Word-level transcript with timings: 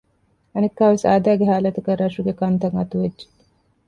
އަނެއްކާވެސް 0.53 1.05
އާދައިގެ 1.07 1.45
ހާލަތަކަށް 1.51 1.99
ރަށުގެ 2.01 2.33
ކަންތައް 2.39 2.75
އަތުވެއްޖެ 2.77 3.25